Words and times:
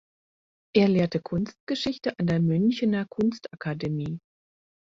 Er 0.75 0.87
lehrte 0.87 1.21
Kunstgeschichte 1.21 2.17
an 2.17 2.25
der 2.25 2.39
Münchener 2.39 3.05
Kunstakademie. 3.05 4.19